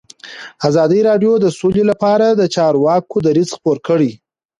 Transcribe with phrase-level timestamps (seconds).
[0.67, 4.11] ازادي راډیو د سوله لپاره د چارواکو دریځ خپور کړی.